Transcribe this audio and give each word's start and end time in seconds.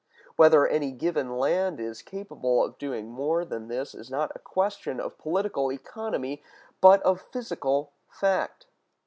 Whether 0.35 0.65
any 0.67 0.93
given 0.93 1.37
land 1.37 1.79
is 1.79 2.01
capable 2.01 2.63
of 2.63 2.79
doing 2.79 3.11
more 3.11 3.45
than 3.45 3.67
this 3.67 3.93
is 3.93 4.09
not 4.09 4.31
a 4.33 4.39
question 4.39 4.99
of 4.99 5.19
political 5.19 5.71
economy, 5.71 6.41
but 6.81 7.03
of 7.03 7.21
physical 7.31 7.93
fact. 8.09 8.65